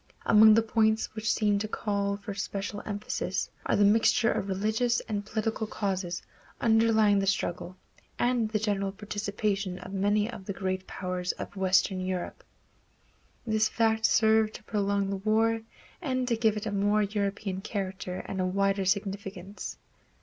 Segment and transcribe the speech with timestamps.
[0.25, 4.99] Among the points which seem to call for special emphasis are the mixture of religious
[5.01, 6.23] and political causes
[6.59, 7.75] underlying the struggle,
[8.17, 12.43] and the general participation of many of the great powers of Western Europe.
[13.45, 15.61] This fact served to prolong the war
[16.01, 19.77] and to give it a more European character and a wider significance.